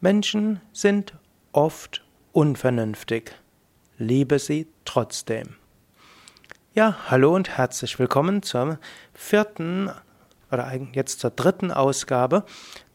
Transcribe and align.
Menschen 0.00 0.60
sind 0.72 1.14
oft 1.50 2.04
unvernünftig. 2.30 3.34
Liebe 3.96 4.38
sie 4.38 4.68
trotzdem. 4.84 5.56
Ja, 6.72 6.96
hallo 7.08 7.34
und 7.34 7.58
herzlich 7.58 7.98
willkommen 7.98 8.44
zur 8.44 8.78
vierten 9.12 9.90
oder 10.52 10.72
jetzt 10.92 11.18
zur 11.18 11.30
dritten 11.30 11.72
Ausgabe 11.72 12.44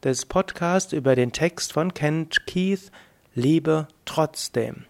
des 0.02 0.24
Podcasts 0.24 0.94
über 0.94 1.14
den 1.14 1.32
Text 1.32 1.74
von 1.74 1.92
Kent 1.92 2.46
Keith 2.46 2.90
Liebe 3.34 3.86
trotzdem. 4.06 4.86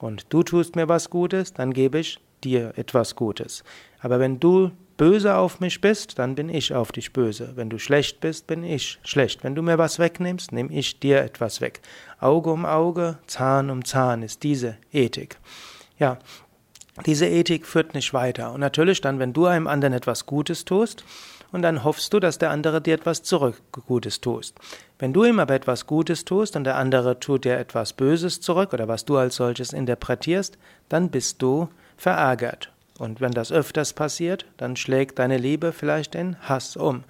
Und 0.00 0.26
du 0.30 0.42
tust 0.42 0.74
mir 0.74 0.88
was 0.88 1.08
Gutes, 1.08 1.52
dann 1.52 1.72
gebe 1.72 2.00
ich 2.00 2.18
dir 2.44 2.72
etwas 2.76 3.16
Gutes. 3.16 3.64
Aber 4.00 4.20
wenn 4.20 4.40
du 4.40 4.70
böse 4.96 5.34
auf 5.36 5.60
mich 5.60 5.80
bist, 5.80 6.18
dann 6.18 6.34
bin 6.34 6.48
ich 6.48 6.74
auf 6.74 6.92
dich 6.92 7.12
böse. 7.12 7.52
Wenn 7.54 7.70
du 7.70 7.78
schlecht 7.78 8.20
bist, 8.20 8.46
bin 8.46 8.64
ich 8.64 8.98
schlecht. 9.02 9.44
Wenn 9.44 9.54
du 9.54 9.62
mir 9.62 9.78
was 9.78 9.98
wegnimmst, 9.98 10.52
nehme 10.52 10.72
ich 10.72 11.00
dir 11.00 11.20
etwas 11.20 11.60
weg. 11.60 11.80
Auge 12.20 12.50
um 12.50 12.64
Auge, 12.64 13.18
Zahn 13.26 13.70
um 13.70 13.84
Zahn 13.84 14.22
ist 14.22 14.42
diese 14.42 14.76
Ethik. 14.92 15.38
Ja, 15.98 16.18
diese 17.04 17.26
Ethik 17.26 17.66
führt 17.66 17.94
nicht 17.94 18.14
weiter. 18.14 18.52
Und 18.52 18.60
natürlich 18.60 19.00
dann, 19.00 19.18
wenn 19.18 19.32
du 19.32 19.46
einem 19.46 19.66
anderen 19.66 19.92
etwas 19.92 20.24
Gutes 20.26 20.64
tust, 20.64 21.04
und 21.52 21.62
dann 21.62 21.84
hoffst 21.84 22.12
du, 22.12 22.20
dass 22.20 22.38
der 22.38 22.50
andere 22.50 22.80
dir 22.80 22.94
etwas 22.94 23.22
zurück 23.22 23.62
Gutes 23.72 24.20
tust. 24.20 24.56
Wenn 24.98 25.12
du 25.12 25.24
ihm 25.24 25.38
aber 25.38 25.54
etwas 25.54 25.86
Gutes 25.86 26.24
tust 26.24 26.56
und 26.56 26.64
der 26.64 26.76
andere 26.76 27.20
tut 27.20 27.44
dir 27.44 27.56
etwas 27.56 27.92
Böses 27.92 28.40
zurück 28.40 28.72
oder 28.72 28.88
was 28.88 29.04
du 29.04 29.16
als 29.16 29.36
solches 29.36 29.72
interpretierst, 29.72 30.58
dann 30.88 31.10
bist 31.10 31.40
du 31.40 31.68
verärgert. 31.96 32.72
Und 32.98 33.20
wenn 33.20 33.32
das 33.32 33.52
öfters 33.52 33.92
passiert, 33.92 34.46
dann 34.56 34.76
schlägt 34.76 35.18
deine 35.18 35.36
Liebe 35.36 35.72
vielleicht 35.72 36.14
in 36.14 36.36
Hass 36.40 36.76
um. 36.76 37.04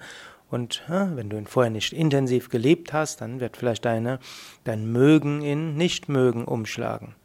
Und 0.49 0.83
wenn 0.87 1.29
du 1.29 1.37
ihn 1.37 1.47
vorher 1.47 1.71
nicht 1.71 1.93
intensiv 1.93 2.49
geliebt 2.49 2.93
hast, 2.93 3.21
dann 3.21 3.39
wird 3.39 3.57
vielleicht 3.57 3.85
deine, 3.85 4.19
dein 4.63 4.91
Mögen 4.91 5.41
in 5.41 5.75
Nichtmögen 5.75 6.45
umschlagen. 6.45 7.15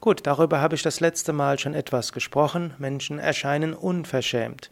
Gut, 0.00 0.26
darüber 0.26 0.60
habe 0.60 0.74
ich 0.74 0.82
das 0.82 1.00
letzte 1.00 1.32
Mal 1.32 1.58
schon 1.58 1.74
etwas 1.74 2.12
gesprochen. 2.12 2.74
Menschen 2.78 3.18
erscheinen 3.18 3.74
unverschämt. 3.74 4.70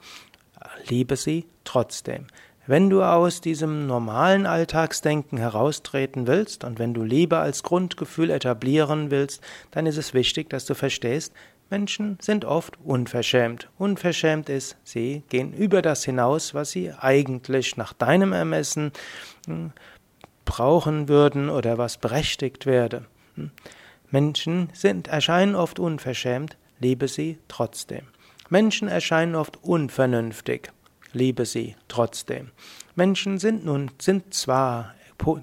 Liebe 0.89 1.17
sie 1.17 1.47
trotzdem. 1.65 2.27
Wenn 2.67 2.91
du 2.91 3.03
aus 3.03 3.41
diesem 3.41 3.87
normalen 3.87 4.47
Alltagsdenken 4.47 5.37
heraustreten 5.37 6.29
willst 6.29 6.63
und 6.63 6.79
wenn 6.79 6.95
du 6.95 7.03
Liebe 7.03 7.39
als 7.39 7.65
Grundgefühl 7.65 8.31
etablieren 8.31 9.11
willst, 9.11 9.43
dann 9.73 9.87
ist 9.87 9.97
es 9.97 10.15
wichtig, 10.15 10.49
dass 10.49 10.65
du 10.65 10.75
verstehst, 10.75 11.33
Menschen 11.73 12.19
sind 12.21 12.45
oft 12.45 12.77
unverschämt. 12.85 13.71
Unverschämt 13.79 14.51
ist, 14.51 14.77
sie 14.85 15.23
gehen 15.31 15.55
über 15.55 15.81
das 15.81 16.05
hinaus, 16.05 16.53
was 16.53 16.71
sie 16.71 16.93
eigentlich 16.93 17.79
nach 17.79 17.95
deinem 17.95 18.35
Ermessen 18.35 18.93
hm, 19.47 19.73
brauchen 20.45 21.09
würden 21.09 21.49
oder 21.49 21.79
was 21.79 21.97
berechtigt 21.97 22.67
werde. 22.67 23.07
Hm. 23.37 23.53
Menschen 24.11 24.69
sind, 24.75 25.09
erscheinen 25.09 25.55
oft 25.55 25.79
unverschämt, 25.79 26.59
liebe 26.79 27.09
sie 27.09 27.39
trotzdem. 27.49 28.03
Menschen 28.51 28.89
erscheinen 28.89 29.35
oft 29.35 29.57
unvernünftig, 29.65 30.71
liebe 31.15 31.47
sie 31.47 31.75
trotzdem. 31.89 32.51
Menschen 32.97 33.39
sind 33.39 33.65
nun, 33.65 33.91
sind 33.99 34.35
zwar 34.35 34.95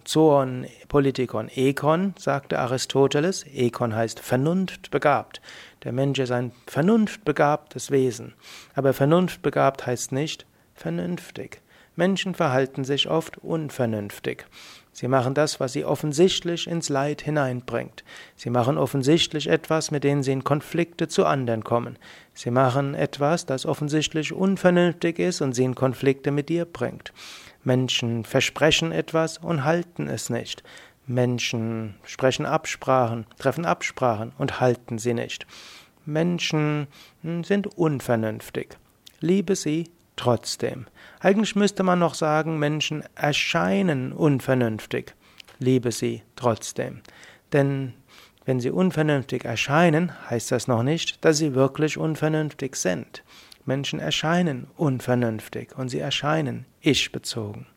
Zoon 0.06 0.66
Politikon 0.90 1.50
Ekon, 1.56 2.14
sagte 2.18 2.60
Aristoteles. 2.60 3.46
Ekon 3.46 3.96
heißt 3.96 4.20
vernunftbegabt. 4.20 5.42
Der 5.84 5.94
Mensch 5.94 6.20
ist 6.20 6.32
ein 6.32 6.52
vernunftbegabtes 6.68 7.90
Wesen. 7.90 8.34
Aber 8.76 8.94
vernunftbegabt 8.94 9.86
heißt 9.88 10.12
nicht 10.12 10.46
vernünftig. 10.76 11.62
Menschen 12.00 12.34
verhalten 12.34 12.86
sich 12.86 13.10
oft 13.10 13.40
unvernünftig. 13.40 14.46
Sie 14.94 15.10
machen 15.10 15.34
das, 15.34 15.60
was 15.60 15.74
sie 15.74 15.84
offensichtlich 15.84 16.66
ins 16.66 16.88
Leid 16.88 17.22
hineinbringt. 17.22 18.06
Sie 18.38 18.50
machen 18.50 18.78
offensichtlich 18.78 19.48
etwas, 19.50 19.92
mit 19.92 20.06
dem 20.06 20.24
sie 20.24 20.32
in 20.32 20.46
Konflikte 20.46 21.10
zu 21.10 21.26
anderen 21.26 21.66
kommen. 21.66 22.00
Sie 22.34 22.52
machen 22.52 22.96
etwas, 22.96 23.46
das 23.46 23.66
offensichtlich 23.66 24.32
unvernünftig 24.32 25.20
ist 25.20 25.42
und 25.42 25.52
sie 25.52 25.66
in 25.66 25.76
Konflikte 25.76 26.32
mit 26.32 26.48
dir 26.48 26.64
bringt. 26.64 27.12
Menschen 27.66 28.24
versprechen 28.24 28.94
etwas 28.94 29.38
und 29.38 29.66
halten 29.66 30.08
es 30.08 30.30
nicht. 30.30 30.64
Menschen 31.06 31.96
sprechen 32.06 32.46
Absprachen, 32.46 33.26
treffen 33.40 33.66
Absprachen 33.66 34.32
und 34.38 34.62
halten 34.62 35.00
sie 35.00 35.14
nicht. 35.14 35.46
Menschen 36.06 36.88
hm, 37.24 37.44
sind 37.44 37.68
unvernünftig. 37.78 38.78
Liebe 39.20 39.58
sie 39.58 39.92
trotzdem. 40.20 40.86
Eigentlich 41.20 41.56
müsste 41.56 41.84
man 41.84 42.00
noch 42.00 42.14
sagen, 42.14 42.60
Menschen 42.60 43.04
erscheinen 43.16 44.12
unvernünftig. 44.12 45.16
Liebe 45.60 45.92
sie 45.92 46.24
trotzdem. 46.36 47.02
Denn 47.54 47.94
wenn 48.46 48.60
sie 48.60 48.72
unvernünftig 48.72 49.46
erscheinen, 49.46 50.12
heißt 50.30 50.52
das 50.52 50.68
noch 50.68 50.84
nicht, 50.84 51.24
dass 51.24 51.38
sie 51.38 51.56
wirklich 51.56 51.98
unvernünftig 51.98 52.76
sind. 52.76 53.24
Menschen 53.66 54.00
erscheinen 54.00 54.68
unvernünftig 54.76 55.78
und 55.78 55.90
sie 55.90 56.00
erscheinen 56.00 56.66
ich-bezogen. 56.82 57.68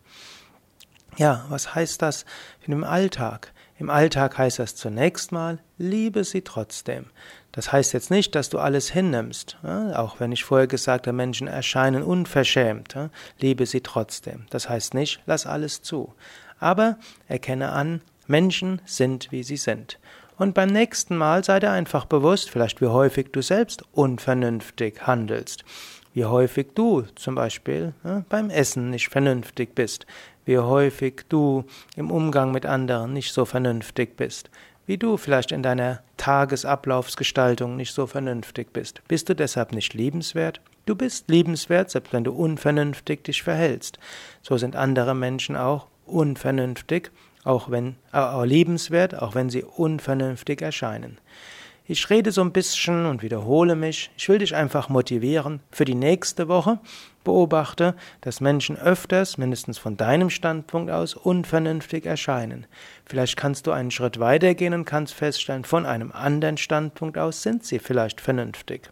Ja, 1.16 1.44
was 1.48 1.74
heißt 1.74 2.02
das 2.02 2.24
im 2.66 2.84
Alltag? 2.84 3.52
Im 3.78 3.90
Alltag 3.90 4.38
heißt 4.38 4.58
das 4.58 4.74
zunächst 4.74 5.30
mal, 5.30 5.58
liebe 5.76 6.24
sie 6.24 6.42
trotzdem. 6.42 7.06
Das 7.52 7.70
heißt 7.70 7.92
jetzt 7.92 8.10
nicht, 8.10 8.34
dass 8.34 8.48
du 8.48 8.58
alles 8.58 8.90
hinnimmst. 8.90 9.58
Auch 9.94 10.20
wenn 10.20 10.32
ich 10.32 10.42
vorher 10.42 10.66
gesagt 10.66 11.06
habe, 11.06 11.16
Menschen 11.16 11.46
erscheinen 11.46 12.02
unverschämt, 12.02 12.96
liebe 13.40 13.66
sie 13.66 13.82
trotzdem. 13.82 14.46
Das 14.50 14.68
heißt 14.68 14.94
nicht, 14.94 15.20
lass 15.26 15.46
alles 15.46 15.82
zu. 15.82 16.14
Aber 16.58 16.96
erkenne 17.28 17.70
an, 17.70 18.00
Menschen 18.26 18.80
sind, 18.86 19.30
wie 19.32 19.42
sie 19.42 19.58
sind. 19.58 19.98
Und 20.38 20.54
beim 20.54 20.70
nächsten 20.70 21.16
Mal 21.16 21.44
sei 21.44 21.60
dir 21.60 21.70
einfach 21.70 22.06
bewusst, 22.06 22.48
vielleicht 22.50 22.80
wie 22.80 22.86
häufig 22.86 23.32
du 23.32 23.42
selbst 23.42 23.84
unvernünftig 23.92 25.06
handelst. 25.06 25.64
Wie 26.14 26.24
häufig 26.24 26.68
du 26.74 27.02
zum 27.16 27.34
Beispiel 27.34 27.92
beim 28.28 28.48
Essen 28.48 28.90
nicht 28.90 29.08
vernünftig 29.08 29.74
bist. 29.74 30.06
Wie 30.44 30.58
häufig 30.58 31.24
du 31.28 31.64
im 31.96 32.10
Umgang 32.10 32.50
mit 32.50 32.66
anderen 32.66 33.12
nicht 33.12 33.32
so 33.32 33.44
vernünftig 33.44 34.16
bist. 34.16 34.50
Wie 34.86 34.98
du 34.98 35.16
vielleicht 35.16 35.52
in 35.52 35.62
deiner 35.62 36.02
Tagesablaufsgestaltung 36.16 37.76
nicht 37.76 37.94
so 37.94 38.06
vernünftig 38.06 38.72
bist. 38.72 39.02
Bist 39.08 39.28
du 39.28 39.34
deshalb 39.34 39.72
nicht 39.72 39.94
liebenswert? 39.94 40.60
Du 40.86 40.96
bist 40.96 41.30
liebenswert, 41.30 41.90
selbst 41.90 42.12
wenn 42.12 42.24
du 42.24 42.32
unvernünftig 42.32 43.24
dich 43.24 43.42
verhältst. 43.42 43.98
So 44.42 44.56
sind 44.56 44.74
andere 44.76 45.14
Menschen 45.14 45.56
auch 45.56 45.86
unvernünftig 46.04 47.10
auch 47.44 47.70
wenn 47.70 47.96
äh, 48.12 48.46
liebenswert, 48.46 49.20
auch 49.20 49.34
wenn 49.34 49.50
sie 49.50 49.64
unvernünftig 49.64 50.62
erscheinen. 50.62 51.18
Ich 51.92 52.08
rede 52.08 52.32
so 52.32 52.40
ein 52.40 52.52
bisschen 52.52 53.04
und 53.04 53.22
wiederhole 53.22 53.76
mich. 53.76 54.10
Ich 54.16 54.26
will 54.30 54.38
dich 54.38 54.54
einfach 54.54 54.88
motivieren 54.88 55.60
für 55.70 55.84
die 55.84 55.94
nächste 55.94 56.48
Woche. 56.48 56.78
Beobachte, 57.22 57.94
dass 58.22 58.40
Menschen 58.40 58.78
öfters, 58.78 59.36
mindestens 59.36 59.76
von 59.76 59.98
deinem 59.98 60.30
Standpunkt 60.30 60.90
aus, 60.90 61.12
unvernünftig 61.12 62.06
erscheinen. 62.06 62.66
Vielleicht 63.04 63.36
kannst 63.36 63.66
du 63.66 63.72
einen 63.72 63.90
Schritt 63.90 64.18
weitergehen 64.18 64.72
und 64.72 64.86
kannst 64.86 65.12
feststellen, 65.12 65.64
von 65.64 65.84
einem 65.84 66.12
anderen 66.12 66.56
Standpunkt 66.56 67.18
aus 67.18 67.42
sind 67.42 67.66
sie 67.66 67.78
vielleicht 67.78 68.22
vernünftig. 68.22 68.88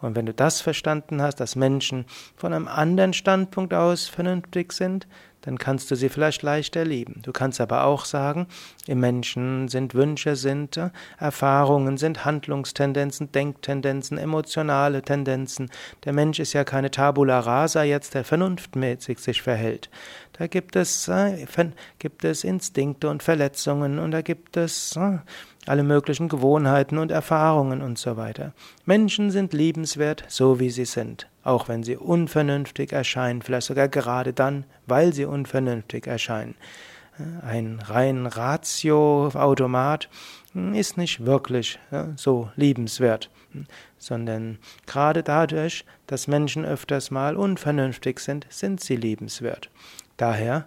Und 0.00 0.16
wenn 0.16 0.24
du 0.24 0.32
das 0.32 0.62
verstanden 0.62 1.20
hast, 1.20 1.38
dass 1.38 1.54
Menschen 1.54 2.06
von 2.36 2.54
einem 2.54 2.66
anderen 2.66 3.12
Standpunkt 3.12 3.74
aus 3.74 4.08
vernünftig 4.08 4.72
sind, 4.72 5.06
dann 5.42 5.58
kannst 5.58 5.90
du 5.90 5.94
sie 5.94 6.08
vielleicht 6.08 6.42
leichter 6.42 6.84
lieben. 6.84 7.20
Du 7.22 7.32
kannst 7.32 7.60
aber 7.60 7.84
auch 7.84 8.04
sagen, 8.04 8.46
im 8.86 9.00
Menschen 9.00 9.68
sind 9.68 9.94
Wünsche, 9.94 10.36
sind 10.36 10.76
äh, 10.76 10.90
Erfahrungen, 11.18 11.98
sind 11.98 12.24
Handlungstendenzen, 12.24 13.30
Denktendenzen, 13.32 14.18
emotionale 14.18 15.02
Tendenzen. 15.02 15.70
Der 16.04 16.12
Mensch 16.12 16.38
ist 16.38 16.52
ja 16.52 16.64
keine 16.64 16.90
Tabula 16.90 17.40
rasa 17.40 17.82
jetzt, 17.82 18.14
der 18.14 18.24
vernunftmäßig 18.24 19.18
sich 19.18 19.42
verhält. 19.42 19.90
Da 20.32 20.46
gibt 20.46 20.76
es, 20.76 21.08
äh, 21.08 21.46
gibt 21.98 22.24
es 22.24 22.44
Instinkte 22.44 23.10
und 23.10 23.22
Verletzungen 23.22 23.98
und 23.98 24.12
da 24.12 24.22
gibt 24.22 24.56
es 24.56 24.96
äh, 24.96 25.18
alle 25.66 25.82
möglichen 25.82 26.28
Gewohnheiten 26.28 26.98
und 26.98 27.10
Erfahrungen 27.10 27.82
und 27.82 27.98
so 27.98 28.16
weiter. 28.16 28.52
Menschen 28.84 29.30
sind 29.30 29.52
liebenswert, 29.52 30.24
so 30.28 30.58
wie 30.58 30.70
sie 30.70 30.84
sind, 30.84 31.28
auch 31.44 31.68
wenn 31.68 31.82
sie 31.82 31.96
unvernünftig 31.96 32.92
erscheinen, 32.92 33.42
vielleicht 33.42 33.66
sogar 33.66 33.88
gerade 33.88 34.32
dann, 34.32 34.64
weil 34.86 35.12
sie 35.12 35.24
unvernünftig 35.24 36.06
erscheinen. 36.06 36.54
Ein 37.42 37.78
rein 37.84 38.26
Ratio-Automat 38.26 40.08
ist 40.72 40.96
nicht 40.96 41.26
wirklich 41.26 41.78
so 42.16 42.50
liebenswert, 42.56 43.30
sondern 43.98 44.58
gerade 44.86 45.22
dadurch, 45.22 45.84
dass 46.06 46.26
Menschen 46.26 46.64
öfters 46.64 47.10
mal 47.10 47.36
unvernünftig 47.36 48.18
sind, 48.18 48.46
sind 48.48 48.80
sie 48.80 48.96
liebenswert. 48.96 49.70
Daher 50.16 50.66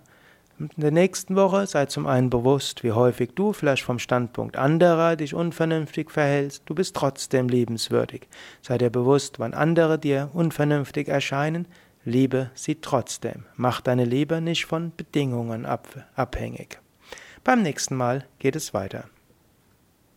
in 0.57 0.69
der 0.78 0.92
nächsten 0.92 1.36
Woche 1.36 1.68
sei 1.68 1.86
zum 1.86 2.07
einen 2.07 2.30
bewusst, 2.30 2.84
wie 2.84 2.94
häufig 2.94 3.31
du 3.36 3.52
vielleicht 3.52 3.84
vom 3.84 4.00
Standpunkt 4.00 4.56
anderer 4.56 5.18
dich 5.18 5.34
unvernünftig 5.34 6.10
verhältst, 6.10 6.63
du 6.66 6.75
bist 6.75 6.96
trotzdem 6.96 7.50
liebenswürdig. 7.50 8.28
Sei 8.62 8.78
dir 8.78 8.90
bewusst, 8.90 9.40
wann 9.40 9.54
andere 9.54 10.00
dir 10.00 10.30
unvernünftig 10.34 11.10
erscheinen, 11.10 11.68
liebe 12.06 12.52
sie 12.54 12.75
trotzdem. 12.75 13.44
Mach 13.56 13.81
deine 13.81 14.06
Liebe 14.06 14.40
nicht 14.40 14.66
von 14.66 14.94
Bedingungen 14.96 15.66
abhängig. 15.66 16.80
Beim 17.44 17.62
nächsten 17.62 17.96
Mal 17.96 18.25
geht 18.40 18.56
es 18.56 18.74
weiter. 18.74 19.06